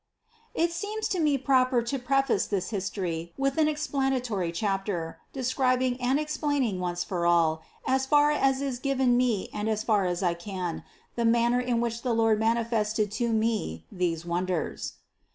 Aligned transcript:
It 0.55 0.73
seemed 0.73 1.03
to 1.11 1.19
me 1.19 1.37
proper 1.37 1.83
to 1.83 1.99
preface 1.99 2.47
this 2.47 2.71
history 2.71 3.33
with 3.37 3.59
an 3.59 3.67
explanatory 3.67 4.51
chapter, 4.51 5.19
describing 5.31 6.01
and 6.01 6.19
explaining 6.19 6.79
once 6.79 7.03
for 7.03 7.27
all, 7.27 7.61
as 7.85 8.07
far 8.07 8.31
as 8.31 8.61
is 8.63 8.79
given 8.79 9.15
me 9.15 9.49
and 9.53 9.69
as 9.69 9.83
far 9.83 10.05
as 10.07 10.23
I 10.23 10.33
can, 10.33 10.83
the 11.15 11.23
manner 11.25 11.59
in 11.59 11.81
which 11.81 12.01
the 12.01 12.15
Lord 12.15 12.39
manifested 12.39 13.11
to 13.21 13.31
me 13.31 13.85
these 13.91 14.25
wonders. 14.25 14.93